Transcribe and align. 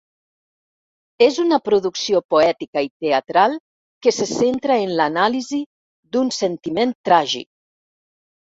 És 1.25 1.35
una 1.43 1.59
producció 1.69 2.21
poètica 2.35 2.83
i 2.87 2.89
teatral 3.05 3.53
que 4.07 4.15
se 4.21 4.27
centra 4.31 4.79
en 4.89 4.97
l'anàlisi 5.03 5.63
d'un 6.17 6.35
sentiment 6.41 6.99
tràgic. 7.11 7.51